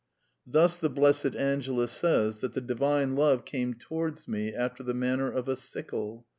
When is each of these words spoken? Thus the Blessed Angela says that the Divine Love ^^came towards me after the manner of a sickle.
Thus 0.47 0.79
the 0.79 0.89
Blessed 0.89 1.35
Angela 1.35 1.87
says 1.87 2.39
that 2.41 2.53
the 2.53 2.59
Divine 2.61 3.15
Love 3.15 3.45
^^came 3.45 3.77
towards 3.79 4.27
me 4.27 4.51
after 4.51 4.81
the 4.81 4.95
manner 4.95 5.29
of 5.31 5.47
a 5.47 5.55
sickle. 5.55 6.25